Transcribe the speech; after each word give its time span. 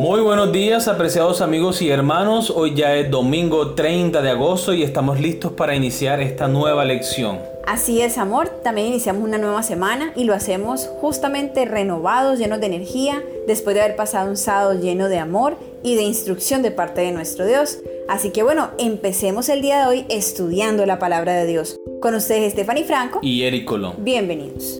Muy 0.00 0.22
buenos 0.22 0.50
días, 0.50 0.88
apreciados 0.88 1.42
amigos 1.42 1.82
y 1.82 1.90
hermanos. 1.90 2.48
Hoy 2.48 2.74
ya 2.74 2.96
es 2.96 3.10
domingo 3.10 3.74
30 3.74 4.22
de 4.22 4.30
agosto 4.30 4.72
y 4.72 4.82
estamos 4.82 5.20
listos 5.20 5.52
para 5.52 5.76
iniciar 5.76 6.22
esta 6.22 6.48
nueva 6.48 6.86
lección. 6.86 7.38
Así 7.66 8.00
es, 8.00 8.16
amor. 8.16 8.48
También 8.64 8.86
iniciamos 8.86 9.22
una 9.22 9.36
nueva 9.36 9.62
semana 9.62 10.14
y 10.16 10.24
lo 10.24 10.32
hacemos 10.32 10.88
justamente 11.02 11.66
renovados, 11.66 12.38
llenos 12.38 12.60
de 12.60 12.66
energía, 12.68 13.22
después 13.46 13.74
de 13.74 13.82
haber 13.82 13.94
pasado 13.94 14.30
un 14.30 14.38
sábado 14.38 14.72
lleno 14.72 15.10
de 15.10 15.18
amor 15.18 15.58
y 15.82 15.96
de 15.96 16.02
instrucción 16.02 16.62
de 16.62 16.70
parte 16.70 17.02
de 17.02 17.12
nuestro 17.12 17.44
Dios. 17.44 17.80
Así 18.08 18.30
que 18.30 18.42
bueno, 18.42 18.70
empecemos 18.78 19.50
el 19.50 19.60
día 19.60 19.80
de 19.80 19.86
hoy 19.86 20.06
estudiando 20.08 20.86
la 20.86 20.98
palabra 20.98 21.34
de 21.34 21.44
Dios. 21.44 21.76
Con 22.00 22.14
ustedes 22.14 22.54
Stephanie 22.54 22.84
Franco 22.84 23.18
y 23.20 23.42
Eric 23.42 23.66
Colón. 23.66 23.96
Bienvenidos. 23.98 24.79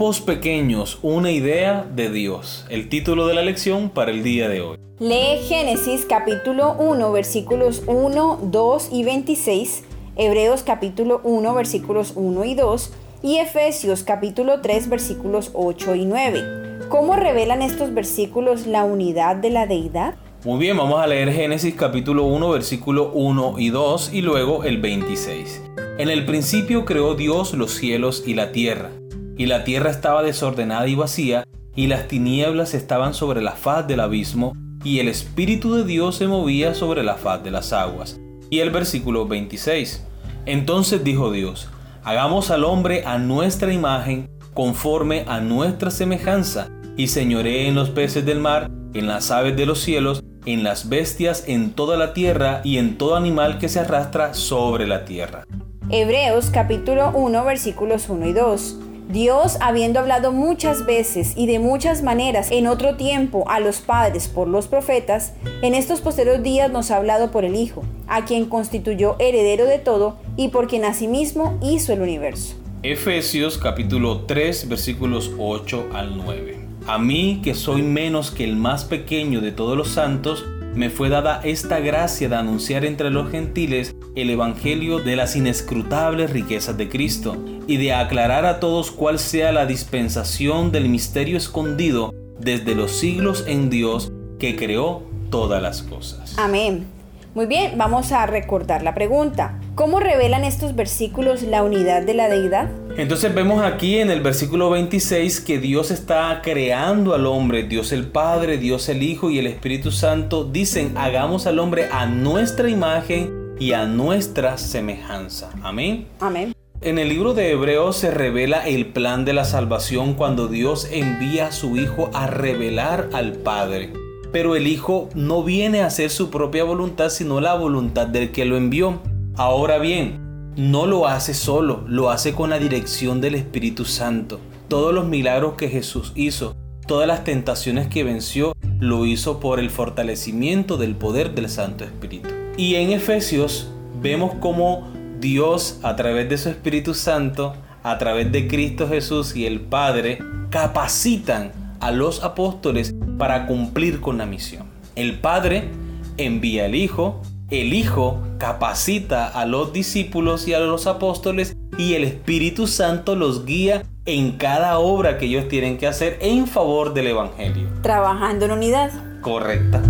Grupos 0.00 0.22
pequeños, 0.22 0.98
una 1.02 1.30
idea 1.30 1.86
de 1.94 2.08
Dios. 2.08 2.64
El 2.70 2.88
título 2.88 3.26
de 3.26 3.34
la 3.34 3.42
lección 3.42 3.90
para 3.90 4.10
el 4.10 4.22
día 4.22 4.48
de 4.48 4.62
hoy. 4.62 4.78
Lee 4.98 5.42
Génesis 5.46 6.06
capítulo 6.08 6.74
1 6.78 7.12
versículos 7.12 7.82
1, 7.86 8.38
2 8.44 8.88
y 8.92 9.04
26, 9.04 9.84
Hebreos 10.16 10.62
capítulo 10.62 11.20
1 11.22 11.54
versículos 11.54 12.14
1 12.16 12.44
y 12.46 12.54
2 12.54 12.92
y 13.22 13.36
Efesios 13.40 14.02
capítulo 14.02 14.62
3 14.62 14.88
versículos 14.88 15.50
8 15.52 15.94
y 15.96 16.06
9. 16.06 16.88
¿Cómo 16.88 17.14
revelan 17.16 17.60
estos 17.60 17.92
versículos 17.92 18.66
la 18.66 18.84
unidad 18.84 19.36
de 19.36 19.50
la 19.50 19.66
deidad? 19.66 20.14
Muy 20.46 20.58
bien, 20.58 20.78
vamos 20.78 20.98
a 20.98 21.06
leer 21.06 21.30
Génesis 21.30 21.74
capítulo 21.74 22.24
1 22.24 22.48
versículo 22.48 23.12
1 23.12 23.56
y 23.58 23.68
2 23.68 24.14
y 24.14 24.22
luego 24.22 24.64
el 24.64 24.78
26. 24.78 25.60
En 25.98 26.08
el 26.08 26.24
principio 26.24 26.86
creó 26.86 27.16
Dios 27.16 27.52
los 27.52 27.72
cielos 27.74 28.24
y 28.26 28.32
la 28.32 28.50
tierra 28.50 28.92
y 29.40 29.46
la 29.46 29.64
tierra 29.64 29.88
estaba 29.88 30.22
desordenada 30.22 30.86
y 30.86 30.94
vacía, 30.94 31.44
y 31.74 31.86
las 31.86 32.08
tinieblas 32.08 32.74
estaban 32.74 33.14
sobre 33.14 33.40
la 33.40 33.52
faz 33.52 33.88
del 33.88 34.00
abismo, 34.00 34.52
y 34.84 34.98
el 34.98 35.08
Espíritu 35.08 35.74
de 35.76 35.84
Dios 35.84 36.16
se 36.16 36.26
movía 36.26 36.74
sobre 36.74 37.02
la 37.02 37.14
faz 37.14 37.42
de 37.42 37.50
las 37.50 37.72
aguas. 37.72 38.20
Y 38.50 38.58
el 38.58 38.68
versículo 38.68 39.26
26. 39.26 40.04
Entonces 40.44 41.02
dijo 41.04 41.32
Dios, 41.32 41.70
hagamos 42.04 42.50
al 42.50 42.64
hombre 42.64 43.06
a 43.06 43.16
nuestra 43.16 43.72
imagen, 43.72 44.28
conforme 44.52 45.24
a 45.26 45.40
nuestra 45.40 45.90
semejanza, 45.90 46.68
y 46.98 47.06
señoree 47.06 47.66
en 47.66 47.76
los 47.76 47.88
peces 47.88 48.26
del 48.26 48.40
mar, 48.40 48.70
en 48.92 49.06
las 49.06 49.30
aves 49.30 49.56
de 49.56 49.64
los 49.64 49.80
cielos, 49.80 50.22
en 50.44 50.64
las 50.64 50.90
bestias, 50.90 51.44
en 51.46 51.70
toda 51.70 51.96
la 51.96 52.12
tierra, 52.12 52.60
y 52.62 52.76
en 52.76 52.98
todo 52.98 53.16
animal 53.16 53.56
que 53.56 53.70
se 53.70 53.80
arrastra 53.80 54.34
sobre 54.34 54.86
la 54.86 55.06
tierra. 55.06 55.46
Hebreos 55.88 56.50
capítulo 56.52 57.10
1 57.14 57.42
versículos 57.46 58.10
1 58.10 58.26
y 58.26 58.32
2. 58.34 58.80
Dios, 59.12 59.56
habiendo 59.60 59.98
hablado 59.98 60.30
muchas 60.30 60.86
veces 60.86 61.32
y 61.36 61.46
de 61.46 61.58
muchas 61.58 62.02
maneras 62.02 62.50
en 62.52 62.68
otro 62.68 62.96
tiempo 62.96 63.44
a 63.48 63.58
los 63.58 63.80
padres 63.80 64.28
por 64.28 64.46
los 64.46 64.68
profetas, 64.68 65.34
en 65.62 65.74
estos 65.74 66.00
posteriores 66.00 66.44
días 66.44 66.70
nos 66.70 66.90
ha 66.90 66.96
hablado 66.96 67.32
por 67.32 67.44
el 67.44 67.56
Hijo, 67.56 67.82
a 68.06 68.24
quien 68.24 68.46
constituyó 68.46 69.16
heredero 69.18 69.64
de 69.64 69.78
todo 69.78 70.16
y 70.36 70.48
por 70.48 70.68
quien 70.68 70.84
asimismo 70.84 71.58
hizo 71.60 71.92
el 71.92 72.02
universo. 72.02 72.54
Efesios 72.84 73.58
capítulo 73.58 74.20
3 74.26 74.68
versículos 74.68 75.32
8 75.38 75.88
al 75.92 76.16
9. 76.16 76.60
A 76.86 76.98
mí, 76.98 77.40
que 77.42 77.54
soy 77.54 77.82
menos 77.82 78.30
que 78.30 78.44
el 78.44 78.56
más 78.56 78.84
pequeño 78.84 79.40
de 79.40 79.52
todos 79.52 79.76
los 79.76 79.88
santos, 79.88 80.44
me 80.74 80.90
fue 80.90 81.08
dada 81.08 81.40
esta 81.42 81.80
gracia 81.80 82.28
de 82.28 82.36
anunciar 82.36 82.84
entre 82.84 83.10
los 83.10 83.30
gentiles 83.30 83.94
el 84.14 84.30
Evangelio 84.30 84.98
de 84.98 85.16
las 85.16 85.36
inescrutables 85.36 86.30
riquezas 86.30 86.76
de 86.76 86.88
Cristo 86.88 87.36
y 87.66 87.76
de 87.76 87.92
aclarar 87.92 88.44
a 88.46 88.60
todos 88.60 88.90
cuál 88.90 89.18
sea 89.18 89.52
la 89.52 89.66
dispensación 89.66 90.72
del 90.72 90.88
misterio 90.88 91.36
escondido 91.36 92.14
desde 92.38 92.74
los 92.74 92.92
siglos 92.92 93.44
en 93.46 93.70
Dios 93.70 94.12
que 94.38 94.56
creó 94.56 95.02
todas 95.30 95.62
las 95.62 95.82
cosas. 95.82 96.36
Amén. 96.38 96.86
Muy 97.34 97.46
bien, 97.46 97.78
vamos 97.78 98.10
a 98.10 98.26
recordar 98.26 98.82
la 98.82 98.94
pregunta. 98.94 99.60
¿Cómo 99.76 100.00
revelan 100.00 100.44
estos 100.44 100.74
versículos 100.74 101.42
la 101.42 101.62
unidad 101.62 102.02
de 102.02 102.14
la 102.14 102.28
deidad? 102.28 102.68
Entonces 102.96 103.34
vemos 103.34 103.62
aquí 103.62 103.98
en 103.98 104.10
el 104.10 104.20
versículo 104.20 104.70
26 104.70 105.40
que 105.40 105.58
Dios 105.58 105.90
está 105.90 106.40
creando 106.42 107.14
al 107.14 107.26
hombre, 107.26 107.62
Dios 107.62 107.92
el 107.92 108.06
Padre, 108.06 108.58
Dios 108.58 108.88
el 108.88 109.02
Hijo 109.02 109.30
y 109.30 109.38
el 109.38 109.46
Espíritu 109.46 109.90
Santo 109.90 110.44
dicen, 110.44 110.96
hagamos 110.96 111.46
al 111.46 111.58
hombre 111.58 111.88
a 111.90 112.06
nuestra 112.06 112.68
imagen 112.68 113.54
y 113.58 113.72
a 113.72 113.86
nuestra 113.86 114.58
semejanza. 114.58 115.50
Amén. 115.62 116.08
Amén. 116.20 116.52
En 116.82 116.98
el 116.98 117.10
libro 117.10 117.34
de 117.34 117.50
Hebreos 117.50 117.96
se 117.96 118.10
revela 118.10 118.66
el 118.66 118.86
plan 118.86 119.24
de 119.24 119.34
la 119.34 119.44
salvación 119.44 120.14
cuando 120.14 120.48
Dios 120.48 120.88
envía 120.90 121.48
a 121.48 121.52
su 121.52 121.76
Hijo 121.76 122.10
a 122.14 122.26
revelar 122.26 123.10
al 123.12 123.32
Padre. 123.34 123.92
Pero 124.32 124.56
el 124.56 124.66
Hijo 124.66 125.08
no 125.14 125.42
viene 125.42 125.82
a 125.82 125.86
hacer 125.86 126.10
su 126.10 126.30
propia 126.30 126.64
voluntad, 126.64 127.10
sino 127.10 127.40
la 127.40 127.54
voluntad 127.54 128.06
del 128.06 128.32
que 128.32 128.46
lo 128.46 128.56
envió. 128.56 129.00
Ahora 129.36 129.78
bien, 129.78 130.29
no 130.56 130.86
lo 130.86 131.06
hace 131.06 131.34
solo, 131.34 131.84
lo 131.86 132.10
hace 132.10 132.34
con 132.34 132.50
la 132.50 132.58
dirección 132.58 133.20
del 133.20 133.34
Espíritu 133.34 133.84
Santo. 133.84 134.40
Todos 134.68 134.94
los 134.94 135.06
milagros 135.06 135.54
que 135.54 135.68
Jesús 135.68 136.12
hizo, 136.14 136.56
todas 136.86 137.06
las 137.06 137.24
tentaciones 137.24 137.88
que 137.88 138.04
venció, 138.04 138.52
lo 138.78 139.06
hizo 139.06 139.40
por 139.40 139.60
el 139.60 139.70
fortalecimiento 139.70 140.76
del 140.76 140.96
poder 140.96 141.34
del 141.34 141.48
Santo 141.48 141.84
Espíritu. 141.84 142.28
Y 142.56 142.76
en 142.76 142.90
Efesios 142.90 143.70
vemos 144.02 144.34
cómo 144.40 144.88
Dios 145.20 145.78
a 145.82 145.96
través 145.96 146.28
de 146.28 146.38
su 146.38 146.48
Espíritu 146.48 146.94
Santo, 146.94 147.54
a 147.82 147.98
través 147.98 148.32
de 148.32 148.48
Cristo 148.48 148.88
Jesús 148.88 149.36
y 149.36 149.46
el 149.46 149.60
Padre, 149.60 150.18
capacitan 150.50 151.52
a 151.80 151.90
los 151.90 152.22
apóstoles 152.22 152.94
para 153.18 153.46
cumplir 153.46 154.00
con 154.00 154.18
la 154.18 154.26
misión. 154.26 154.66
El 154.96 155.18
Padre 155.20 155.70
envía 156.16 156.66
al 156.66 156.74
Hijo, 156.74 157.22
el 157.50 157.74
Hijo 157.74 158.18
capacita 158.38 159.26
a 159.26 159.44
los 159.44 159.72
discípulos 159.72 160.46
y 160.46 160.54
a 160.54 160.60
los 160.60 160.86
apóstoles 160.86 161.56
y 161.76 161.94
el 161.94 162.04
Espíritu 162.04 162.68
Santo 162.68 163.16
los 163.16 163.44
guía 163.44 163.82
en 164.06 164.32
cada 164.32 164.78
obra 164.78 165.18
que 165.18 165.26
ellos 165.26 165.48
tienen 165.48 165.76
que 165.76 165.88
hacer 165.88 166.18
en 166.20 166.46
favor 166.46 166.94
del 166.94 167.08
Evangelio. 167.08 167.68
Trabajando 167.82 168.44
en 168.44 168.52
unidad. 168.52 168.90
Correcta. 169.20 169.82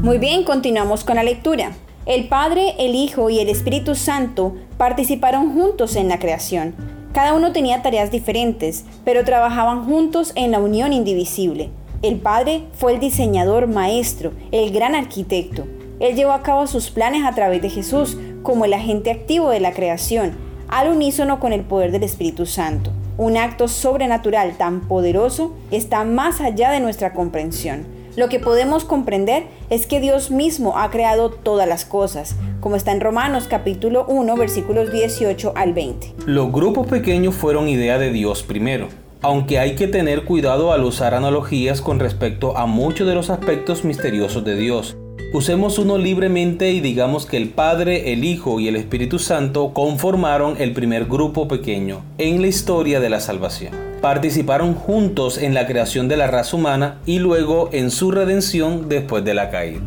Muy 0.00 0.18
bien, 0.18 0.44
continuamos 0.44 1.04
con 1.04 1.16
la 1.16 1.24
lectura. 1.24 1.72
El 2.06 2.28
Padre, 2.28 2.74
el 2.78 2.94
Hijo 2.94 3.28
y 3.30 3.40
el 3.40 3.48
Espíritu 3.48 3.94
Santo 3.94 4.54
participaron 4.78 5.52
juntos 5.52 5.96
en 5.96 6.08
la 6.08 6.18
creación. 6.18 6.74
Cada 7.12 7.34
uno 7.34 7.52
tenía 7.52 7.82
tareas 7.82 8.10
diferentes, 8.10 8.84
pero 9.04 9.24
trabajaban 9.24 9.84
juntos 9.84 10.32
en 10.36 10.52
la 10.52 10.60
unión 10.60 10.92
indivisible. 10.92 11.70
El 12.00 12.20
Padre 12.20 12.62
fue 12.74 12.92
el 12.92 13.00
diseñador 13.00 13.66
maestro, 13.66 14.30
el 14.52 14.70
gran 14.70 14.94
arquitecto. 14.94 15.66
Él 15.98 16.14
llevó 16.14 16.30
a 16.30 16.44
cabo 16.44 16.68
sus 16.68 16.90
planes 16.90 17.24
a 17.24 17.34
través 17.34 17.60
de 17.60 17.70
Jesús 17.70 18.16
como 18.44 18.64
el 18.64 18.72
agente 18.72 19.10
activo 19.10 19.50
de 19.50 19.58
la 19.58 19.72
creación, 19.72 20.30
al 20.68 20.92
unísono 20.92 21.40
con 21.40 21.52
el 21.52 21.62
poder 21.62 21.90
del 21.90 22.04
Espíritu 22.04 22.46
Santo. 22.46 22.92
Un 23.16 23.36
acto 23.36 23.66
sobrenatural 23.66 24.56
tan 24.56 24.82
poderoso 24.82 25.56
está 25.72 26.04
más 26.04 26.40
allá 26.40 26.70
de 26.70 26.78
nuestra 26.78 27.14
comprensión. 27.14 27.84
Lo 28.14 28.28
que 28.28 28.38
podemos 28.38 28.84
comprender 28.84 29.46
es 29.68 29.88
que 29.88 29.98
Dios 29.98 30.30
mismo 30.30 30.78
ha 30.78 30.90
creado 30.90 31.30
todas 31.30 31.68
las 31.68 31.84
cosas, 31.84 32.36
como 32.60 32.76
está 32.76 32.92
en 32.92 33.00
Romanos 33.00 33.48
capítulo 33.50 34.06
1 34.06 34.36
versículos 34.36 34.92
18 34.92 35.52
al 35.56 35.72
20. 35.72 36.14
Los 36.26 36.52
grupos 36.52 36.86
pequeños 36.86 37.34
fueron 37.34 37.68
idea 37.68 37.98
de 37.98 38.12
Dios 38.12 38.44
primero, 38.44 38.86
aunque 39.22 39.58
hay 39.58 39.74
que 39.74 39.88
tener 39.88 40.24
cuidado 40.24 40.72
al 40.72 40.84
usar 40.84 41.14
analogías 41.14 41.80
con 41.80 42.00
respecto 42.00 42.56
a 42.56 42.66
muchos 42.66 43.06
de 43.06 43.14
los 43.14 43.30
aspectos 43.30 43.84
misteriosos 43.84 44.44
de 44.44 44.56
Dios. 44.56 44.96
Usemos 45.32 45.78
uno 45.78 45.98
libremente 45.98 46.70
y 46.70 46.80
digamos 46.80 47.26
que 47.26 47.36
el 47.36 47.50
Padre, 47.50 48.12
el 48.12 48.24
Hijo 48.24 48.60
y 48.60 48.68
el 48.68 48.76
Espíritu 48.76 49.18
Santo 49.18 49.72
conformaron 49.74 50.56
el 50.58 50.72
primer 50.72 51.04
grupo 51.04 51.48
pequeño 51.48 52.02
en 52.16 52.40
la 52.40 52.48
historia 52.48 53.00
de 53.00 53.10
la 53.10 53.20
salvación 53.20 53.88
participaron 54.00 54.74
juntos 54.74 55.38
en 55.38 55.54
la 55.54 55.66
creación 55.66 56.08
de 56.08 56.16
la 56.16 56.28
raza 56.28 56.56
humana 56.56 57.00
y 57.04 57.18
luego 57.18 57.68
en 57.72 57.90
su 57.90 58.10
redención 58.10 58.88
después 58.88 59.24
de 59.24 59.34
la 59.34 59.50
caída. 59.50 59.80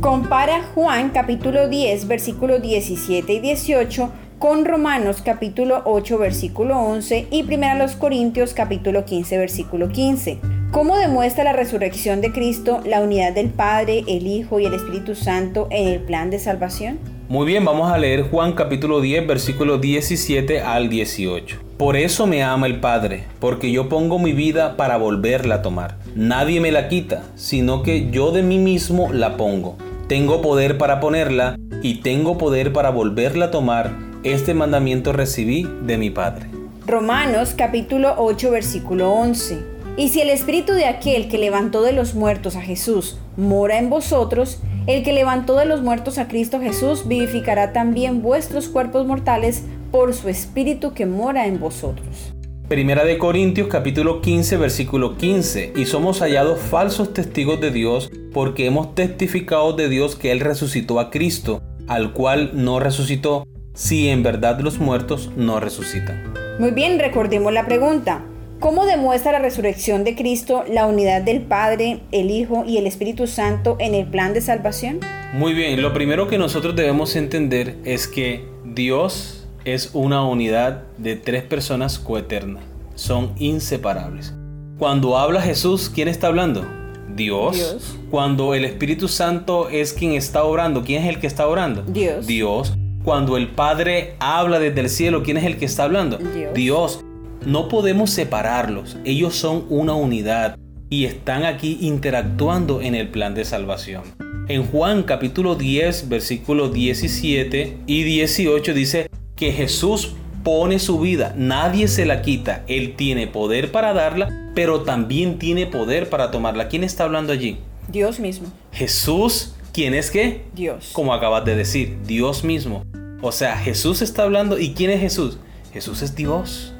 Compara 0.00 0.62
Juan 0.74 1.10
capítulo 1.10 1.68
10 1.68 2.08
versículos 2.08 2.62
17 2.62 3.32
y 3.32 3.40
18 3.40 4.10
con 4.38 4.64
Romanos 4.64 5.20
capítulo 5.24 5.82
8 5.84 6.16
versículo 6.18 6.78
11 6.78 7.26
y 7.30 7.42
1 7.42 7.86
Corintios 7.98 8.54
capítulo 8.54 9.04
15 9.04 9.36
versículo 9.36 9.88
15. 9.88 10.38
¿Cómo 10.70 10.96
demuestra 10.96 11.44
la 11.44 11.52
resurrección 11.52 12.20
de 12.20 12.30
Cristo 12.30 12.80
la 12.84 13.00
unidad 13.00 13.32
del 13.32 13.48
Padre, 13.48 14.04
el 14.06 14.26
Hijo 14.26 14.60
y 14.60 14.66
el 14.66 14.74
Espíritu 14.74 15.14
Santo 15.14 15.66
en 15.70 15.88
el 15.88 16.00
plan 16.00 16.30
de 16.30 16.38
salvación? 16.38 17.00
Muy 17.28 17.46
bien, 17.46 17.64
vamos 17.64 17.90
a 17.90 17.98
leer 17.98 18.30
Juan 18.30 18.52
capítulo 18.52 19.00
10, 19.00 19.26
versículo 19.26 19.78
17 19.78 20.60
al 20.60 20.88
18. 20.88 21.58
Por 21.76 21.96
eso 21.96 22.26
me 22.26 22.42
ama 22.42 22.66
el 22.66 22.80
Padre, 22.80 23.24
porque 23.40 23.72
yo 23.72 23.88
pongo 23.88 24.18
mi 24.18 24.32
vida 24.32 24.76
para 24.76 24.96
volverla 24.96 25.56
a 25.56 25.62
tomar. 25.62 25.96
Nadie 26.14 26.60
me 26.60 26.72
la 26.72 26.88
quita, 26.88 27.22
sino 27.34 27.82
que 27.82 28.10
yo 28.10 28.30
de 28.30 28.42
mí 28.42 28.58
mismo 28.58 29.12
la 29.12 29.36
pongo. 29.36 29.76
Tengo 30.06 30.40
poder 30.42 30.78
para 30.78 31.00
ponerla 31.00 31.56
y 31.82 31.96
tengo 31.96 32.38
poder 32.38 32.72
para 32.72 32.90
volverla 32.90 33.46
a 33.46 33.50
tomar. 33.50 34.07
Este 34.28 34.52
mandamiento 34.52 35.14
recibí 35.14 35.66
de 35.86 35.96
mi 35.96 36.10
Padre. 36.10 36.48
Romanos 36.86 37.54
capítulo 37.56 38.14
8 38.18 38.50
versículo 38.50 39.10
11. 39.10 39.56
Y 39.96 40.10
si 40.10 40.20
el 40.20 40.28
espíritu 40.28 40.74
de 40.74 40.84
aquel 40.84 41.28
que 41.28 41.38
levantó 41.38 41.80
de 41.80 41.94
los 41.94 42.14
muertos 42.14 42.54
a 42.54 42.60
Jesús 42.60 43.18
mora 43.38 43.78
en 43.78 43.88
vosotros, 43.88 44.60
el 44.86 45.02
que 45.02 45.14
levantó 45.14 45.56
de 45.56 45.64
los 45.64 45.80
muertos 45.80 46.18
a 46.18 46.28
Cristo 46.28 46.60
Jesús 46.60 47.08
vivificará 47.08 47.72
también 47.72 48.20
vuestros 48.20 48.68
cuerpos 48.68 49.06
mortales 49.06 49.62
por 49.90 50.12
su 50.12 50.28
Espíritu 50.28 50.92
que 50.92 51.06
mora 51.06 51.46
en 51.46 51.58
vosotros. 51.58 52.34
Primera 52.68 53.06
de 53.06 53.16
Corintios 53.16 53.68
capítulo 53.68 54.20
15 54.20 54.58
versículo 54.58 55.16
15 55.16 55.72
y 55.74 55.86
somos 55.86 56.20
hallados 56.20 56.60
falsos 56.60 57.14
testigos 57.14 57.62
de 57.62 57.70
Dios 57.70 58.10
porque 58.34 58.66
hemos 58.66 58.94
testificado 58.94 59.72
de 59.72 59.88
Dios 59.88 60.16
que 60.16 60.32
Él 60.32 60.40
resucitó 60.40 61.00
a 61.00 61.08
Cristo, 61.08 61.62
al 61.86 62.12
cual 62.12 62.50
no 62.52 62.78
resucitó, 62.78 63.44
si 63.78 64.08
en 64.08 64.24
verdad 64.24 64.58
los 64.58 64.80
muertos 64.80 65.30
no 65.36 65.60
resucitan. 65.60 66.34
Muy 66.58 66.72
bien, 66.72 66.98
recordemos 66.98 67.52
la 67.52 67.64
pregunta. 67.64 68.24
¿Cómo 68.58 68.86
demuestra 68.86 69.30
la 69.30 69.38
resurrección 69.38 70.02
de 70.02 70.16
Cristo 70.16 70.64
la 70.68 70.86
unidad 70.86 71.22
del 71.22 71.42
Padre, 71.42 72.00
el 72.10 72.32
Hijo 72.32 72.64
y 72.66 72.78
el 72.78 72.88
Espíritu 72.88 73.28
Santo 73.28 73.76
en 73.78 73.94
el 73.94 74.06
plan 74.06 74.34
de 74.34 74.40
salvación? 74.40 74.98
Muy 75.32 75.54
bien, 75.54 75.80
lo 75.80 75.92
primero 75.92 76.26
que 76.26 76.38
nosotros 76.38 76.74
debemos 76.74 77.14
entender 77.14 77.76
es 77.84 78.08
que 78.08 78.48
Dios 78.64 79.46
es 79.64 79.90
una 79.92 80.26
unidad 80.26 80.82
de 80.96 81.14
tres 81.14 81.44
personas 81.44 82.00
coeternas. 82.00 82.64
Son 82.96 83.32
inseparables. 83.36 84.34
Cuando 84.76 85.16
habla 85.16 85.40
Jesús, 85.40 85.88
¿quién 85.88 86.08
está 86.08 86.26
hablando? 86.26 86.66
Dios. 87.14 87.96
Cuando 88.10 88.54
el 88.54 88.64
Espíritu 88.64 89.06
Santo 89.06 89.68
es 89.68 89.92
quien 89.92 90.14
está 90.14 90.42
orando, 90.42 90.82
¿quién 90.82 91.04
es 91.04 91.08
el 91.08 91.20
que 91.20 91.28
está 91.28 91.46
orando? 91.46 91.82
Dios. 91.82 92.26
Dios. 92.26 92.77
Cuando 93.08 93.38
el 93.38 93.48
Padre 93.48 94.16
habla 94.18 94.58
desde 94.58 94.80
el 94.82 94.90
cielo, 94.90 95.22
¿quién 95.22 95.38
es 95.38 95.44
el 95.44 95.56
que 95.56 95.64
está 95.64 95.84
hablando? 95.84 96.18
Dios. 96.18 96.52
Dios. 96.52 97.04
No 97.46 97.68
podemos 97.68 98.10
separarlos. 98.10 98.98
Ellos 99.06 99.34
son 99.34 99.64
una 99.70 99.94
unidad 99.94 100.58
y 100.90 101.06
están 101.06 101.46
aquí 101.46 101.78
interactuando 101.80 102.82
en 102.82 102.94
el 102.94 103.08
plan 103.08 103.34
de 103.34 103.46
salvación. 103.46 104.02
En 104.48 104.66
Juan 104.66 105.04
capítulo 105.04 105.54
10, 105.54 106.10
versículos 106.10 106.74
17 106.74 107.78
y 107.86 108.02
18 108.02 108.74
dice, 108.74 109.08
que 109.36 109.52
Jesús 109.52 110.14
pone 110.44 110.78
su 110.78 111.00
vida, 111.00 111.32
nadie 111.34 111.88
se 111.88 112.04
la 112.04 112.20
quita, 112.20 112.62
Él 112.68 112.94
tiene 112.94 113.26
poder 113.26 113.72
para 113.72 113.94
darla, 113.94 114.50
pero 114.54 114.82
también 114.82 115.38
tiene 115.38 115.64
poder 115.64 116.10
para 116.10 116.30
tomarla. 116.30 116.68
¿Quién 116.68 116.84
está 116.84 117.04
hablando 117.04 117.32
allí? 117.32 117.56
Dios 117.90 118.20
mismo. 118.20 118.52
Jesús, 118.70 119.54
¿quién 119.72 119.94
es 119.94 120.10
qué? 120.10 120.42
Dios. 120.54 120.90
Como 120.92 121.14
acabas 121.14 121.46
de 121.46 121.56
decir, 121.56 121.96
Dios 122.04 122.44
mismo. 122.44 122.84
O 123.20 123.32
sea, 123.32 123.56
Jesús 123.56 124.00
está 124.00 124.22
hablando, 124.22 124.58
¿y 124.58 124.74
quién 124.74 124.90
es 124.90 125.00
Jesús? 125.00 125.38
Jesús 125.72 126.02
es 126.02 126.14
Dios, 126.14 126.72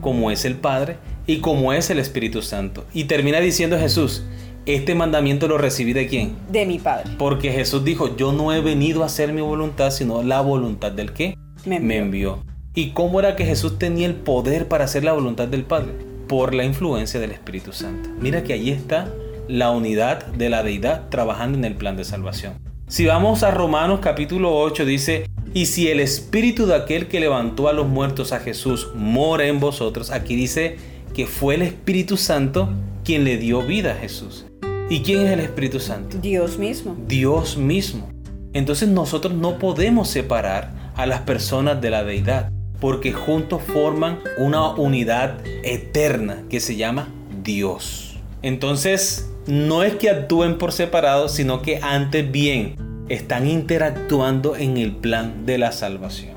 como 0.00 0.30
es 0.30 0.44
el 0.46 0.56
Padre 0.56 0.96
y 1.26 1.38
como 1.38 1.72
es 1.74 1.90
el 1.90 1.98
Espíritu 1.98 2.40
Santo. 2.40 2.86
Y 2.94 3.04
termina 3.04 3.40
diciendo 3.40 3.78
Jesús, 3.78 4.22
este 4.64 4.94
mandamiento 4.94 5.48
lo 5.48 5.58
recibí 5.58 5.92
de 5.92 6.06
quién? 6.06 6.36
De 6.50 6.64
mi 6.64 6.78
Padre. 6.78 7.10
Porque 7.18 7.52
Jesús 7.52 7.84
dijo, 7.84 8.16
yo 8.16 8.32
no 8.32 8.54
he 8.54 8.60
venido 8.60 9.02
a 9.02 9.06
hacer 9.06 9.34
mi 9.34 9.42
voluntad, 9.42 9.90
sino 9.90 10.22
la 10.22 10.40
voluntad 10.40 10.92
del 10.92 11.12
qué? 11.12 11.36
Me 11.66 11.98
envió. 11.98 12.42
¿Y 12.74 12.90
cómo 12.92 13.20
era 13.20 13.36
que 13.36 13.44
Jesús 13.44 13.78
tenía 13.78 14.06
el 14.06 14.14
poder 14.14 14.68
para 14.68 14.84
hacer 14.84 15.04
la 15.04 15.12
voluntad 15.12 15.46
del 15.46 15.64
Padre? 15.64 15.92
Por 16.26 16.54
la 16.54 16.64
influencia 16.64 17.20
del 17.20 17.32
Espíritu 17.32 17.72
Santo. 17.72 18.08
Mira 18.18 18.44
que 18.44 18.54
ahí 18.54 18.70
está 18.70 19.12
la 19.46 19.70
unidad 19.70 20.24
de 20.26 20.48
la 20.48 20.62
deidad 20.62 21.10
trabajando 21.10 21.58
en 21.58 21.66
el 21.66 21.74
plan 21.74 21.96
de 21.96 22.04
salvación. 22.04 22.71
Si 22.92 23.06
vamos 23.06 23.42
a 23.42 23.50
Romanos 23.50 24.00
capítulo 24.02 24.54
8 24.54 24.84
dice, 24.84 25.24
y 25.54 25.64
si 25.64 25.88
el 25.88 25.98
espíritu 25.98 26.66
de 26.66 26.74
aquel 26.74 27.08
que 27.08 27.20
levantó 27.20 27.68
a 27.68 27.72
los 27.72 27.88
muertos 27.88 28.32
a 28.32 28.40
Jesús 28.40 28.88
mora 28.94 29.46
en 29.46 29.60
vosotros, 29.60 30.10
aquí 30.10 30.36
dice 30.36 30.76
que 31.14 31.26
fue 31.26 31.54
el 31.54 31.62
Espíritu 31.62 32.18
Santo 32.18 32.68
quien 33.02 33.24
le 33.24 33.38
dio 33.38 33.62
vida 33.62 33.92
a 33.92 33.94
Jesús. 33.94 34.44
¿Y 34.90 35.00
quién 35.00 35.22
es 35.22 35.32
el 35.32 35.40
Espíritu 35.40 35.80
Santo? 35.80 36.18
Dios 36.18 36.58
mismo. 36.58 36.94
Dios 37.08 37.56
mismo. 37.56 38.10
Entonces 38.52 38.90
nosotros 38.90 39.32
no 39.32 39.58
podemos 39.58 40.08
separar 40.08 40.92
a 40.94 41.06
las 41.06 41.22
personas 41.22 41.80
de 41.80 41.88
la 41.88 42.04
deidad, 42.04 42.52
porque 42.78 43.14
juntos 43.14 43.62
forman 43.72 44.18
una 44.36 44.68
unidad 44.74 45.38
eterna 45.64 46.42
que 46.50 46.60
se 46.60 46.76
llama 46.76 47.08
Dios. 47.42 48.18
Entonces, 48.42 49.31
no 49.46 49.82
es 49.82 49.94
que 49.94 50.10
actúen 50.10 50.58
por 50.58 50.72
separado, 50.72 51.28
sino 51.28 51.62
que 51.62 51.80
antes 51.82 52.30
bien 52.30 52.76
están 53.08 53.48
interactuando 53.48 54.56
en 54.56 54.76
el 54.76 54.92
plan 54.96 55.44
de 55.46 55.58
la 55.58 55.72
salvación. 55.72 56.36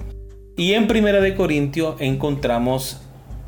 Y 0.57 0.73
en 0.73 0.87
Primera 0.87 1.21
de 1.21 1.35
Corintios 1.35 1.95
encontramos 1.99 3.01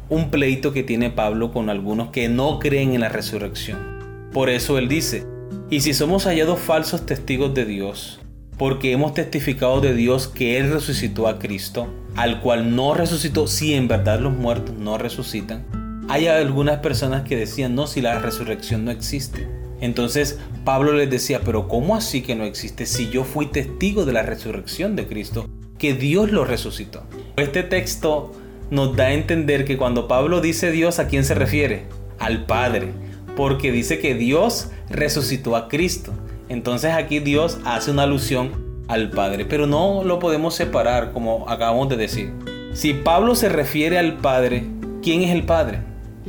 un 0.10 0.30
pleito 0.30 0.74
que 0.74 0.84
tiene 0.84 1.10
Pablo 1.10 1.52
con 1.52 1.70
algunos 1.70 2.10
que 2.10 2.30
no 2.30 2.60
creen 2.60 2.94
en 2.94 3.02
la 3.02 3.10
resurrección. 3.10 4.30
Por 4.32 4.50
eso 4.50 4.78
él 4.78 4.88
dice, 4.88 5.26
y 5.70 5.82
si 5.82 5.94
somos 5.94 6.26
hallados 6.26 6.60
falsos 6.60 7.06
testigos 7.06 7.54
de 7.54 7.66
Dios, 7.66 8.20
porque 8.58 8.92
hemos 8.92 9.14
testificado 9.14 9.82
de 9.82 9.94
Dios 9.94 10.28
que 10.28 10.58
Él 10.58 10.72
resucitó 10.72 11.28
a 11.28 11.40
Cristo, 11.40 11.88
al 12.16 12.42
cual 12.42 12.76
no 12.76 12.94
resucitó 12.94 13.48
si 13.48 13.74
en 13.74 13.88
verdad 13.88 14.20
los 14.20 14.34
muertos 14.34 14.76
no 14.76 14.98
resucitan. 14.98 15.66
Hay 16.10 16.28
algunas 16.28 16.80
personas 16.80 17.24
que 17.24 17.36
decían, 17.36 17.76
no, 17.76 17.86
si 17.86 18.02
la 18.02 18.20
resurrección 18.20 18.86
no 18.86 18.92
existe. 18.92 19.48
Entonces 19.82 20.40
Pablo 20.64 20.94
les 20.94 21.10
decía, 21.10 21.42
pero 21.44 21.68
¿cómo 21.68 21.96
así 21.96 22.22
que 22.22 22.36
no 22.36 22.46
existe 22.46 22.86
si 22.86 23.10
yo 23.10 23.24
fui 23.24 23.48
testigo 23.48 24.06
de 24.06 24.14
la 24.14 24.24
resurrección 24.24 24.96
de 24.96 25.06
Cristo, 25.06 25.48
que 25.78 25.94
Dios 25.94 26.32
lo 26.32 26.46
resucitó? 26.46 27.04
Este 27.36 27.64
texto 27.64 28.32
nos 28.72 28.96
da 28.96 29.06
a 29.06 29.14
entender 29.14 29.66
que 29.66 29.78
cuando 29.78 30.08
Pablo 30.08 30.42
dice 30.42 30.72
Dios, 30.72 31.00
¿a 31.00 31.08
quién 31.08 31.24
se 31.24 31.36
refiere? 31.36 31.84
Al 32.20 32.46
Padre, 32.46 32.92
porque 33.36 33.72
dice 33.72 34.00
que 34.00 34.16
Dios 34.16 34.70
resucitó 34.90 35.56
a 35.56 35.68
Cristo. 35.68 36.14
Entonces 36.50 36.94
aquí 36.94 37.20
Dios 37.20 37.60
hace 37.66 37.92
una 37.92 38.04
alusión 38.04 38.52
al 38.88 39.10
Padre, 39.10 39.46
pero 39.46 39.68
no 39.68 40.04
lo 40.04 40.20
podemos 40.20 40.56
separar 40.56 41.12
como 41.12 41.50
acabamos 41.50 41.90
de 41.90 41.98
decir. 41.98 42.32
Si 42.74 42.94
Pablo 42.94 43.36
se 43.36 43.50
refiere 43.50 44.00
al 44.00 44.18
Padre, 44.18 44.66
¿quién 45.04 45.22
es 45.22 45.32
el 45.32 45.44
Padre? 45.44 45.82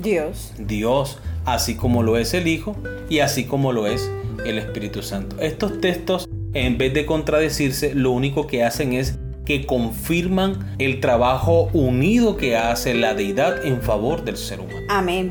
Dios. 0.03 0.53
Dios, 0.59 1.19
así 1.45 1.77
como 1.77 2.03
lo 2.03 2.17
es 2.17 2.35
el 2.35 2.47
Hijo 2.47 2.77
y 3.09 3.19
así 3.19 3.45
como 3.45 3.73
lo 3.73 3.87
es 3.87 4.11
el 4.45 4.59
Espíritu 4.59 5.03
Santo. 5.03 5.37
Estos 5.41 5.81
textos, 5.81 6.29
en 6.55 6.79
vez 6.79 6.95
de 6.95 7.05
contradecirse, 7.07 7.95
lo 7.95 8.13
único 8.13 8.47
que 8.47 8.65
hacen 8.65 8.93
es 8.93 9.19
que 9.45 9.67
confirman 9.67 10.77
el 10.79 11.01
trabajo 11.01 11.71
unido 11.73 12.37
que 12.37 12.57
hace 12.57 12.95
la 12.95 13.15
deidad 13.15 13.65
en 13.65 13.81
favor 13.81 14.25
del 14.25 14.37
ser 14.37 14.61
humano. 14.61 14.87
Amén. 14.89 15.31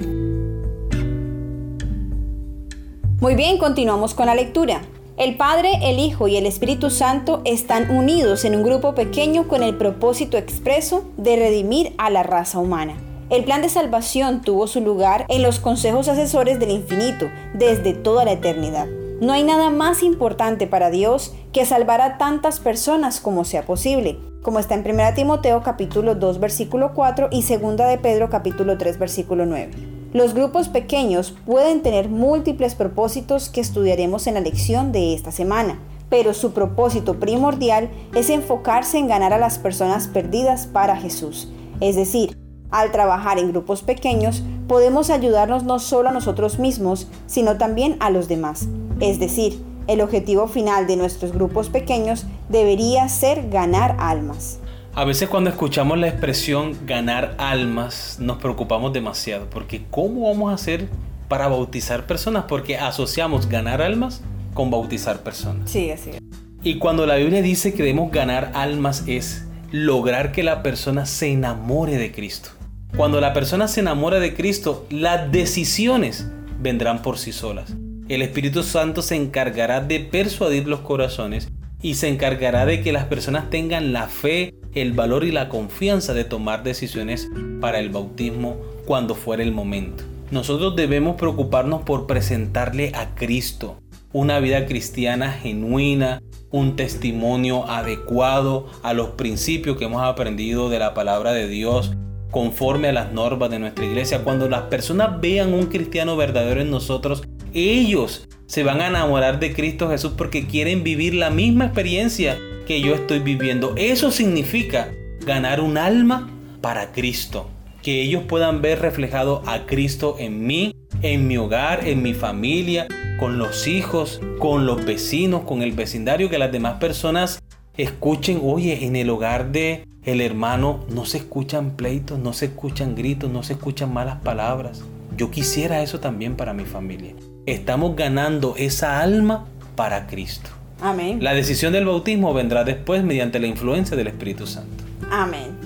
Muy 3.21 3.35
bien, 3.35 3.57
continuamos 3.57 4.13
con 4.13 4.25
la 4.25 4.35
lectura. 4.35 4.81
El 5.17 5.37
Padre, 5.37 5.69
el 5.81 5.97
Hijo 5.97 6.27
y 6.27 6.35
el 6.35 6.45
Espíritu 6.45 6.91
Santo 6.91 7.41
están 7.45 7.89
unidos 7.89 8.45
en 8.45 8.55
un 8.55 8.63
grupo 8.63 8.93
pequeño 8.93 9.47
con 9.47 9.63
el 9.63 9.75
propósito 9.75 10.37
expreso 10.37 11.05
de 11.17 11.35
redimir 11.35 11.93
a 11.97 12.11
la 12.11 12.21
raza 12.21 12.59
humana. 12.59 13.06
El 13.29 13.43
plan 13.43 13.61
de 13.61 13.67
salvación 13.67 14.41
tuvo 14.41 14.67
su 14.67 14.79
lugar 14.79 15.25
en 15.27 15.43
los 15.43 15.59
consejos 15.59 16.07
asesores 16.07 16.61
del 16.61 16.71
infinito 16.71 17.29
desde 17.53 17.93
toda 17.93 18.23
la 18.23 18.31
eternidad. 18.31 18.87
No 19.19 19.33
hay 19.33 19.43
nada 19.43 19.69
más 19.69 20.01
importante 20.01 20.65
para 20.65 20.89
Dios 20.89 21.35
que 21.51 21.65
salvar 21.65 21.99
a 21.99 22.17
tantas 22.17 22.61
personas 22.61 23.19
como 23.19 23.43
sea 23.43 23.65
posible, 23.65 24.17
como 24.41 24.59
está 24.59 24.75
en 24.75 24.89
1 24.89 25.13
Timoteo 25.13 25.61
capítulo 25.61 26.15
2 26.15 26.39
versículo 26.39 26.93
4 26.93 27.27
y 27.31 27.41
2 27.41 27.75
de 27.75 27.97
Pedro 28.01 28.29
capítulo 28.29 28.77
3 28.77 28.97
versículo 28.97 29.45
9. 29.45 29.71
Los 30.13 30.33
grupos 30.33 30.69
pequeños 30.69 31.35
pueden 31.45 31.81
tener 31.81 32.07
múltiples 32.07 32.75
propósitos 32.75 33.49
que 33.49 33.59
estudiaremos 33.59 34.27
en 34.27 34.35
la 34.35 34.39
lección 34.39 34.93
de 34.93 35.13
esta 35.13 35.33
semana, 35.33 35.81
pero 36.07 36.33
su 36.33 36.53
propósito 36.53 37.19
primordial 37.19 37.89
es 38.15 38.29
enfocarse 38.29 38.97
en 38.99 39.09
ganar 39.09 39.33
a 39.33 39.37
las 39.37 39.59
personas 39.59 40.07
perdidas 40.07 40.65
para 40.65 40.95
Jesús. 40.95 41.51
Es 41.81 41.97
decir, 41.97 42.37
al 42.71 42.91
trabajar 42.91 43.39
en 43.39 43.51
grupos 43.51 43.81
pequeños, 43.81 44.43
podemos 44.67 45.09
ayudarnos 45.09 45.63
no 45.63 45.79
solo 45.79 46.09
a 46.09 46.11
nosotros 46.11 46.59
mismos, 46.59 47.07
sino 47.25 47.57
también 47.57 47.97
a 47.99 48.09
los 48.09 48.27
demás. 48.27 48.67
Es 48.99 49.19
decir, 49.19 49.61
el 49.87 50.01
objetivo 50.01 50.47
final 50.47 50.87
de 50.87 50.97
nuestros 50.97 51.31
grupos 51.31 51.69
pequeños 51.69 52.25
debería 52.49 53.07
ser 53.09 53.49
ganar 53.49 53.95
almas. 53.99 54.59
A 54.93 55.05
veces 55.05 55.29
cuando 55.29 55.49
escuchamos 55.49 55.97
la 55.97 56.07
expresión 56.07 56.75
ganar 56.85 57.35
almas 57.37 58.17
nos 58.19 58.37
preocupamos 58.37 58.93
demasiado 58.93 59.47
porque 59.49 59.83
¿cómo 59.91 60.27
vamos 60.27 60.51
a 60.51 60.55
hacer 60.55 60.89
para 61.27 61.47
bautizar 61.47 62.07
personas? 62.07 62.45
Porque 62.47 62.77
asociamos 62.77 63.47
ganar 63.47 63.81
almas 63.81 64.23
con 64.55 64.71
bautizar 64.71 65.19
personas. 65.19 65.69
Sí, 65.69 65.91
así 65.91 66.09
es. 66.09 66.17
Y 66.63 66.79
cuando 66.79 67.05
la 67.05 67.15
Biblia 67.15 67.43
dice 67.43 67.73
que 67.73 67.83
debemos 67.83 68.11
ganar 68.11 68.51
almas 68.55 69.03
es 69.07 69.45
lograr 69.71 70.31
que 70.31 70.41
la 70.41 70.63
persona 70.63 71.05
se 71.05 71.31
enamore 71.31 71.97
de 71.97 72.11
Cristo. 72.11 72.49
Cuando 72.95 73.21
la 73.21 73.33
persona 73.33 73.67
se 73.67 73.81
enamora 73.81 74.19
de 74.19 74.33
Cristo, 74.33 74.87
las 74.89 75.31
decisiones 75.31 76.31
vendrán 76.59 77.01
por 77.01 77.17
sí 77.17 77.31
solas. 77.31 77.75
El 78.09 78.21
Espíritu 78.21 78.63
Santo 78.63 79.01
se 79.01 79.15
encargará 79.15 79.81
de 79.81 79.99
persuadir 79.99 80.67
los 80.67 80.79
corazones 80.79 81.49
y 81.81 81.95
se 81.95 82.07
encargará 82.07 82.65
de 82.65 82.81
que 82.81 82.91
las 82.91 83.05
personas 83.05 83.49
tengan 83.49 83.93
la 83.93 84.07
fe, 84.07 84.55
el 84.73 84.93
valor 84.93 85.23
y 85.25 85.31
la 85.31 85.49
confianza 85.49 86.13
de 86.13 86.23
tomar 86.23 86.63
decisiones 86.63 87.29
para 87.61 87.79
el 87.79 87.89
bautismo 87.89 88.57
cuando 88.85 89.13
fuera 89.13 89.43
el 89.43 89.51
momento. 89.51 90.03
Nosotros 90.31 90.75
debemos 90.75 91.17
preocuparnos 91.17 91.83
por 91.83 92.07
presentarle 92.07 92.91
a 92.95 93.13
Cristo 93.15 93.79
una 94.11 94.39
vida 94.39 94.65
cristiana 94.65 95.31
genuina, 95.31 96.21
un 96.49 96.75
testimonio 96.75 97.69
adecuado 97.69 98.67
a 98.81 98.93
los 98.93 99.09
principios 99.11 99.77
que 99.77 99.85
hemos 99.85 100.01
aprendido 100.01 100.69
de 100.69 100.79
la 100.79 100.93
palabra 100.93 101.33
de 101.33 101.47
Dios, 101.47 101.93
conforme 102.31 102.89
a 102.89 102.93
las 102.93 103.11
normas 103.11 103.49
de 103.49 103.59
nuestra 103.59 103.85
iglesia. 103.85 104.23
Cuando 104.23 104.49
las 104.49 104.63
personas 104.63 105.19
vean 105.21 105.53
un 105.53 105.67
cristiano 105.67 106.17
verdadero 106.17 106.61
en 106.61 106.69
nosotros, 106.69 107.23
ellos 107.53 108.27
se 108.47 108.63
van 108.63 108.81
a 108.81 108.87
enamorar 108.87 109.39
de 109.39 109.53
Cristo 109.53 109.89
Jesús 109.89 110.13
porque 110.17 110.47
quieren 110.47 110.83
vivir 110.83 111.13
la 111.13 111.29
misma 111.29 111.65
experiencia 111.65 112.37
que 112.65 112.81
yo 112.81 112.95
estoy 112.95 113.19
viviendo. 113.19 113.73
Eso 113.77 114.11
significa 114.11 114.91
ganar 115.25 115.61
un 115.61 115.77
alma 115.77 116.29
para 116.61 116.91
Cristo. 116.91 117.49
Que 117.81 118.01
ellos 118.01 118.23
puedan 118.27 118.61
ver 118.61 118.81
reflejado 118.81 119.43
a 119.45 119.65
Cristo 119.65 120.15
en 120.19 120.45
mí, 120.45 120.75
en 121.01 121.27
mi 121.27 121.37
hogar, 121.37 121.87
en 121.87 122.01
mi 122.01 122.13
familia, 122.13 122.87
con 123.19 123.37
los 123.37 123.67
hijos, 123.67 124.21
con 124.39 124.65
los 124.65 124.85
vecinos, 124.85 125.43
con 125.43 125.61
el 125.61 125.71
vecindario, 125.71 126.29
que 126.29 126.37
las 126.37 126.51
demás 126.51 126.79
personas 126.79 127.39
escuchen, 127.77 128.41
oye, 128.43 128.85
en 128.85 128.95
el 128.95 129.09
hogar 129.09 129.51
de 129.51 129.87
el 130.03 130.21
hermano 130.21 130.85
no 130.89 131.05
se 131.05 131.17
escuchan 131.17 131.71
pleitos, 131.71 132.17
no 132.19 132.33
se 132.33 132.45
escuchan 132.45 132.95
gritos, 132.95 133.29
no 133.29 133.43
se 133.43 133.53
escuchan 133.53 133.93
malas 133.93 134.19
palabras. 134.21 134.83
Yo 135.15 135.31
quisiera 135.31 135.81
eso 135.81 135.99
también 135.99 136.35
para 136.35 136.53
mi 136.53 136.65
familia. 136.65 137.13
Estamos 137.45 137.95
ganando 137.95 138.55
esa 138.57 138.99
alma 138.99 139.45
para 139.75 140.07
Cristo. 140.07 140.49
Amén. 140.81 141.19
La 141.21 141.33
decisión 141.33 141.73
del 141.73 141.85
bautismo 141.85 142.33
vendrá 142.33 142.63
después 142.63 143.03
mediante 143.03 143.39
la 143.39 143.47
influencia 143.47 143.97
del 143.97 144.07
Espíritu 144.07 144.47
Santo. 144.47 144.83
Amén. 145.09 145.57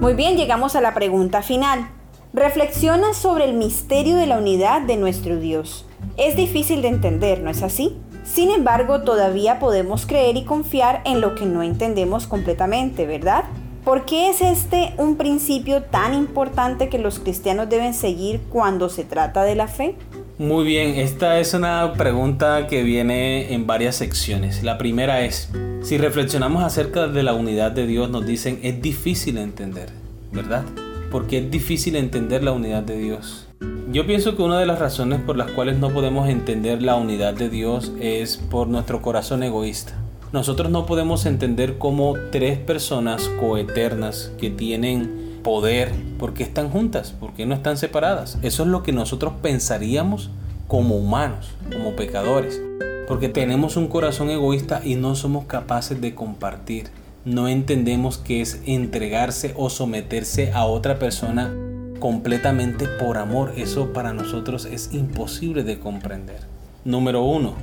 Muy 0.00 0.14
bien, 0.14 0.36
llegamos 0.36 0.76
a 0.76 0.80
la 0.80 0.94
pregunta 0.94 1.42
final. 1.42 1.88
Reflexiona 2.32 3.14
sobre 3.14 3.44
el 3.44 3.54
misterio 3.54 4.16
de 4.16 4.26
la 4.26 4.38
unidad 4.38 4.82
de 4.82 4.96
nuestro 4.96 5.38
Dios. 5.38 5.86
Es 6.16 6.36
difícil 6.36 6.82
de 6.82 6.88
entender, 6.88 7.40
¿no 7.40 7.50
es 7.50 7.62
así? 7.62 7.96
Sin 8.32 8.50
embargo, 8.50 9.00
todavía 9.00 9.58
podemos 9.58 10.04
creer 10.04 10.36
y 10.36 10.44
confiar 10.44 11.00
en 11.06 11.20
lo 11.20 11.34
que 11.34 11.46
no 11.46 11.62
entendemos 11.62 12.26
completamente, 12.26 13.06
¿verdad? 13.06 13.44
¿Por 13.84 14.04
qué 14.04 14.28
es 14.28 14.42
este 14.42 14.92
un 14.98 15.16
principio 15.16 15.82
tan 15.82 16.12
importante 16.12 16.90
que 16.90 16.98
los 16.98 17.18
cristianos 17.18 17.70
deben 17.70 17.94
seguir 17.94 18.40
cuando 18.50 18.90
se 18.90 19.04
trata 19.04 19.44
de 19.44 19.54
la 19.54 19.66
fe? 19.66 19.96
Muy 20.36 20.64
bien, 20.64 20.96
esta 20.96 21.40
es 21.40 21.54
una 21.54 21.94
pregunta 21.94 22.66
que 22.68 22.82
viene 22.82 23.54
en 23.54 23.66
varias 23.66 23.96
secciones. 23.96 24.62
La 24.62 24.76
primera 24.76 25.22
es, 25.22 25.50
si 25.82 25.96
reflexionamos 25.96 26.62
acerca 26.62 27.08
de 27.08 27.22
la 27.22 27.32
unidad 27.32 27.72
de 27.72 27.86
Dios, 27.86 28.10
nos 28.10 28.26
dicen 28.26 28.60
es 28.62 28.80
difícil 28.82 29.38
entender, 29.38 29.88
¿verdad? 30.32 30.64
Porque 31.10 31.38
es 31.38 31.50
difícil 31.50 31.96
entender 31.96 32.44
la 32.44 32.52
unidad 32.52 32.82
de 32.82 32.98
Dios. 32.98 33.47
Yo 33.90 34.06
pienso 34.06 34.36
que 34.36 34.42
una 34.42 34.60
de 34.60 34.66
las 34.66 34.78
razones 34.78 35.18
por 35.22 35.38
las 35.38 35.50
cuales 35.50 35.78
no 35.78 35.88
podemos 35.88 36.28
entender 36.28 36.82
la 36.82 36.96
unidad 36.96 37.32
de 37.32 37.48
Dios 37.48 37.90
es 37.98 38.36
por 38.36 38.68
nuestro 38.68 39.00
corazón 39.00 39.42
egoísta. 39.42 39.94
Nosotros 40.30 40.70
no 40.70 40.84
podemos 40.84 41.24
entender 41.24 41.78
cómo 41.78 42.14
tres 42.30 42.58
personas 42.58 43.30
coeternas 43.40 44.30
que 44.36 44.50
tienen 44.50 45.40
poder, 45.42 45.90
porque 46.18 46.42
están 46.42 46.68
juntas? 46.68 47.14
porque 47.18 47.46
no 47.46 47.54
están 47.54 47.78
separadas? 47.78 48.38
Eso 48.42 48.64
es 48.64 48.68
lo 48.68 48.82
que 48.82 48.92
nosotros 48.92 49.32
pensaríamos 49.40 50.28
como 50.66 50.96
humanos, 50.96 51.52
como 51.72 51.96
pecadores, 51.96 52.60
porque 53.08 53.30
tenemos 53.30 53.78
un 53.78 53.88
corazón 53.88 54.28
egoísta 54.28 54.82
y 54.84 54.96
no 54.96 55.14
somos 55.14 55.46
capaces 55.46 55.98
de 55.98 56.14
compartir. 56.14 56.88
No 57.24 57.48
entendemos 57.48 58.18
qué 58.18 58.42
es 58.42 58.60
entregarse 58.66 59.54
o 59.56 59.70
someterse 59.70 60.52
a 60.52 60.66
otra 60.66 60.98
persona 60.98 61.54
completamente 61.98 62.86
por 62.86 63.18
amor. 63.18 63.52
Eso 63.56 63.92
para 63.92 64.12
nosotros 64.12 64.64
es 64.64 64.92
imposible 64.92 65.62
de 65.62 65.78
comprender. 65.78 66.40
Número 66.84 67.22
uno, 67.22 67.54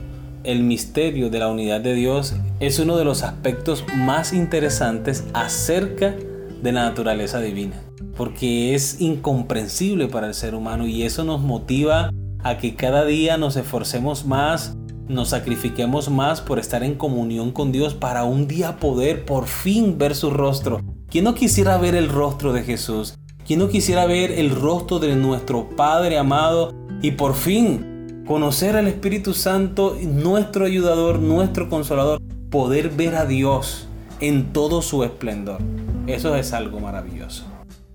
el 0.43 0.63
misterio 0.63 1.29
de 1.29 1.39
la 1.39 1.47
unidad 1.47 1.81
de 1.81 1.95
Dios 1.95 2.35
es 2.59 2.79
uno 2.79 2.97
de 2.97 3.05
los 3.05 3.23
aspectos 3.23 3.83
más 3.95 4.33
interesantes 4.33 5.23
acerca 5.33 6.15
de 6.61 6.71
la 6.71 6.83
naturaleza 6.83 7.39
divina, 7.39 7.81
porque 8.15 8.75
es 8.75 9.01
incomprensible 9.01 10.07
para 10.07 10.27
el 10.27 10.33
ser 10.33 10.55
humano 10.55 10.87
y 10.87 11.03
eso 11.03 11.23
nos 11.23 11.41
motiva 11.41 12.11
a 12.43 12.57
que 12.57 12.75
cada 12.75 13.05
día 13.05 13.37
nos 13.37 13.55
esforcemos 13.55 14.25
más, 14.25 14.75
nos 15.07 15.29
sacrifiquemos 15.29 16.09
más 16.09 16.41
por 16.41 16.59
estar 16.59 16.83
en 16.83 16.95
comunión 16.95 17.51
con 17.51 17.71
Dios 17.71 17.95
para 17.95 18.23
un 18.23 18.47
día 18.47 18.77
poder 18.77 19.25
por 19.25 19.47
fin 19.47 19.97
ver 19.97 20.15
su 20.15 20.29
rostro. 20.29 20.81
¿Quién 21.09 21.23
no 21.23 21.33
quisiera 21.33 21.77
ver 21.77 21.95
el 21.95 22.09
rostro 22.09 22.53
de 22.53 22.63
Jesús? 22.63 23.15
¿Quién 23.45 23.59
no 23.59 23.69
quisiera 23.69 24.07
ver 24.07 24.31
el 24.31 24.49
rostro 24.49 24.97
de 24.97 25.15
nuestro 25.15 25.69
Padre 25.69 26.17
amado 26.17 26.73
y 27.03 27.11
por 27.11 27.35
fin 27.35 28.23
conocer 28.25 28.75
al 28.75 28.87
Espíritu 28.87 29.35
Santo, 29.35 29.95
nuestro 30.01 30.65
ayudador, 30.65 31.19
nuestro 31.19 31.69
consolador, 31.69 32.19
poder 32.49 32.89
ver 32.89 33.13
a 33.13 33.27
Dios 33.27 33.87
en 34.19 34.51
todo 34.51 34.81
su 34.81 35.03
esplendor? 35.03 35.59
Eso 36.07 36.35
es 36.35 36.53
algo 36.53 36.79
maravilloso. 36.79 37.45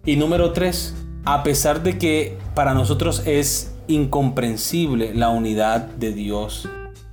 Y 0.07 0.15
número 0.15 0.53
tres, 0.53 0.95
a 1.25 1.43
pesar 1.43 1.83
de 1.83 1.99
que 1.99 2.39
para 2.55 2.73
nosotros 2.73 3.25
es 3.27 3.75
incomprensible 3.89 5.17
la 5.17 5.31
unidad 5.31 5.81
de 5.81 6.13
Dios, 6.13 6.69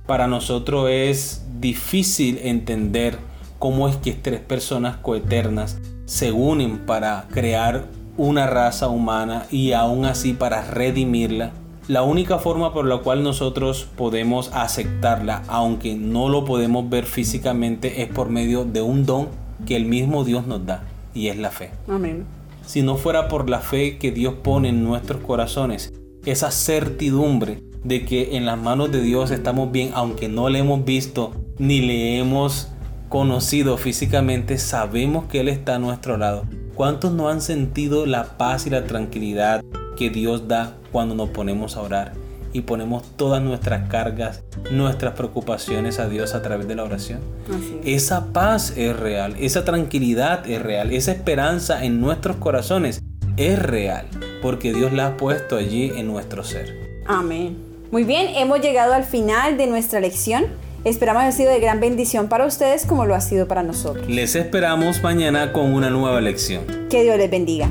para 0.06 0.28
nosotros 0.28 0.88
es 0.88 1.44
difícil 1.58 2.38
entender 2.44 3.18
cómo 3.58 3.88
es 3.88 3.96
que 3.96 4.12
tres 4.12 4.38
personas 4.38 4.96
coeternas 4.98 5.80
se 6.04 6.30
unen 6.30 6.86
para 6.86 7.26
crear 7.32 7.97
una 8.18 8.46
raza 8.46 8.88
humana 8.88 9.46
y 9.50 9.72
aún 9.72 10.04
así 10.04 10.34
para 10.34 10.60
redimirla, 10.62 11.52
la 11.86 12.02
única 12.02 12.38
forma 12.38 12.74
por 12.74 12.84
la 12.84 12.98
cual 12.98 13.22
nosotros 13.22 13.88
podemos 13.96 14.50
aceptarla, 14.52 15.42
aunque 15.48 15.94
no 15.94 16.28
lo 16.28 16.44
podemos 16.44 16.90
ver 16.90 17.06
físicamente, 17.06 18.02
es 18.02 18.08
por 18.08 18.28
medio 18.28 18.66
de 18.66 18.82
un 18.82 19.06
don 19.06 19.28
que 19.64 19.76
el 19.76 19.86
mismo 19.86 20.24
Dios 20.24 20.46
nos 20.46 20.66
da, 20.66 20.82
y 21.14 21.28
es 21.28 21.38
la 21.38 21.50
fe. 21.50 21.70
Amén. 21.88 22.26
Si 22.66 22.82
no 22.82 22.96
fuera 22.96 23.28
por 23.28 23.48
la 23.48 23.60
fe 23.60 23.96
que 23.96 24.12
Dios 24.12 24.34
pone 24.42 24.68
en 24.68 24.84
nuestros 24.84 25.22
corazones, 25.22 25.94
esa 26.26 26.50
certidumbre 26.50 27.62
de 27.84 28.04
que 28.04 28.36
en 28.36 28.44
las 28.44 28.58
manos 28.58 28.92
de 28.92 29.00
Dios 29.00 29.30
estamos 29.30 29.72
bien, 29.72 29.92
aunque 29.94 30.28
no 30.28 30.50
le 30.50 30.58
hemos 30.58 30.84
visto 30.84 31.32
ni 31.58 31.80
le 31.80 32.18
hemos 32.18 32.68
conocido 33.08 33.78
físicamente, 33.78 34.58
sabemos 34.58 35.24
que 35.26 35.40
Él 35.40 35.48
está 35.48 35.76
a 35.76 35.78
nuestro 35.78 36.18
lado. 36.18 36.44
¿Cuántos 36.78 37.10
no 37.10 37.28
han 37.28 37.40
sentido 37.40 38.06
la 38.06 38.38
paz 38.38 38.68
y 38.68 38.70
la 38.70 38.84
tranquilidad 38.84 39.64
que 39.96 40.10
Dios 40.10 40.46
da 40.46 40.76
cuando 40.92 41.16
nos 41.16 41.30
ponemos 41.30 41.76
a 41.76 41.82
orar 41.82 42.12
y 42.52 42.60
ponemos 42.60 43.02
todas 43.16 43.42
nuestras 43.42 43.88
cargas, 43.88 44.44
nuestras 44.70 45.14
preocupaciones 45.14 45.98
a 45.98 46.08
Dios 46.08 46.36
a 46.36 46.42
través 46.42 46.68
de 46.68 46.76
la 46.76 46.84
oración? 46.84 47.18
Esa 47.82 48.32
paz 48.32 48.74
es 48.76 48.96
real, 48.96 49.34
esa 49.40 49.64
tranquilidad 49.64 50.48
es 50.48 50.62
real, 50.62 50.92
esa 50.92 51.10
esperanza 51.10 51.84
en 51.84 52.00
nuestros 52.00 52.36
corazones 52.36 53.02
es 53.36 53.60
real, 53.60 54.06
porque 54.40 54.72
Dios 54.72 54.92
la 54.92 55.08
ha 55.08 55.16
puesto 55.16 55.56
allí 55.56 55.90
en 55.96 56.06
nuestro 56.06 56.44
ser. 56.44 56.72
Amén. 57.08 57.56
Muy 57.90 58.04
bien, 58.04 58.36
hemos 58.36 58.60
llegado 58.60 58.94
al 58.94 59.02
final 59.02 59.56
de 59.56 59.66
nuestra 59.66 59.98
lección. 59.98 60.44
Esperamos 60.84 61.22
haya 61.22 61.32
sido 61.32 61.50
de 61.50 61.60
gran 61.60 61.80
bendición 61.80 62.28
para 62.28 62.46
ustedes 62.46 62.86
como 62.86 63.04
lo 63.04 63.14
ha 63.14 63.20
sido 63.20 63.48
para 63.48 63.62
nosotros. 63.62 64.08
Les 64.08 64.34
esperamos 64.34 65.02
mañana 65.02 65.52
con 65.52 65.72
una 65.74 65.90
nueva 65.90 66.20
lección. 66.20 66.64
Que 66.88 67.02
Dios 67.02 67.16
les 67.18 67.30
bendiga. 67.30 67.68